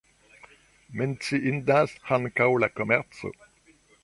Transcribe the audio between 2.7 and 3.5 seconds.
komerco.